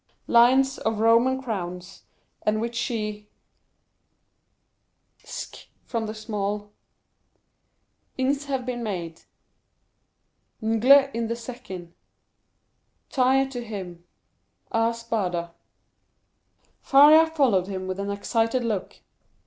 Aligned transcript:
lions 0.25 0.79
of 0.79 0.99
Roman 0.99 1.39
crowns, 1.43 2.05
and 2.41 2.59
which 2.59 2.79
he 2.79 3.29
...ck 5.23 5.67
from 5.85 6.07
the 6.07 6.15
small 6.15 6.71
...ings 8.17 8.45
have 8.45 8.65
been 8.65 8.81
made 8.81 9.21
...ngle 10.59 11.13
in 11.13 11.27
the 11.27 11.35
second; 11.35 11.93
...tire 13.11 13.47
to 13.49 13.63
him 13.63 14.03
...ar† 14.71 14.91
Spada." 14.95 15.51
Faria 16.81 17.27
followed 17.27 17.67
him 17.67 17.85
with 17.85 17.99
an 17.99 18.09
excited 18.09 18.63
look. 18.63 19.01